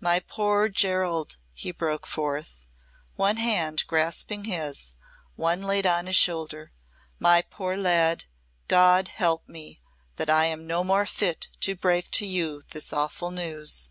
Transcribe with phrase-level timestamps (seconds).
[0.00, 2.66] "My poor Gerald," he broke forth,
[3.16, 4.94] one hand grasping his,
[5.34, 6.72] one laid on his shoulder.
[7.18, 8.24] "My poor lad
[8.66, 9.82] God help me
[10.16, 13.90] that I am no more fit to break to you this awful news."